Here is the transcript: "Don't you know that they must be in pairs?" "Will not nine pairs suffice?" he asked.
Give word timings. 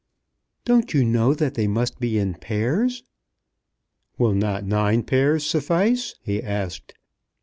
"Don't 0.65 0.95
you 0.95 1.05
know 1.05 1.35
that 1.35 1.53
they 1.53 1.67
must 1.67 1.99
be 1.99 2.17
in 2.17 2.33
pairs?" 2.33 3.03
"Will 4.17 4.33
not 4.33 4.65
nine 4.65 5.03
pairs 5.03 5.45
suffice?" 5.45 6.15
he 6.23 6.41
asked. 6.41 6.95